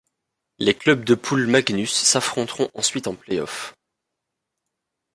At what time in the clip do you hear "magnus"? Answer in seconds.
1.45-1.91